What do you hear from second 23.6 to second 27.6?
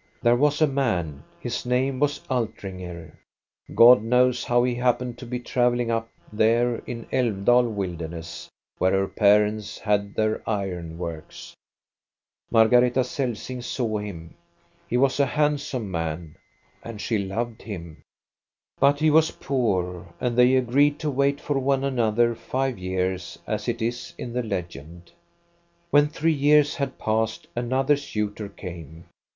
it is in the legend. When three years had passed